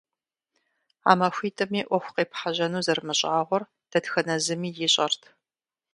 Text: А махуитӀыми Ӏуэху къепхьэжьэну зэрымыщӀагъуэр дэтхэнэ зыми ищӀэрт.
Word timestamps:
А 1.09 1.11
махуитӀыми 1.19 1.81
Ӏуэху 1.87 2.13
къепхьэжьэну 2.15 2.83
зэрымыщӀагъуэр 2.85 3.63
дэтхэнэ 3.91 4.35
зыми 4.45 4.69
ищӀэрт. 4.85 5.21